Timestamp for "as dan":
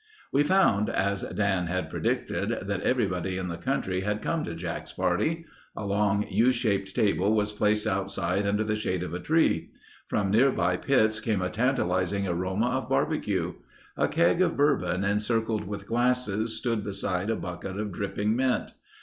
0.89-1.67